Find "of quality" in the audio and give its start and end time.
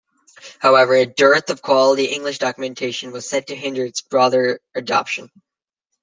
1.51-2.05